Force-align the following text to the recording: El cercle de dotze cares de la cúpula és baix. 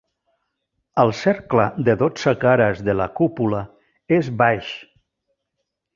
El 1.03 1.13
cercle 1.17 1.67
de 1.89 1.95
dotze 2.01 2.35
cares 2.45 2.81
de 2.89 2.95
la 3.03 3.09
cúpula 3.21 3.61
és 4.21 4.33
baix. 4.41 4.75